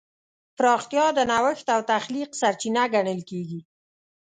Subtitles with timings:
[0.57, 3.59] پراختیا د نوښت او تخلیق سرچینه ګڼل کېږي.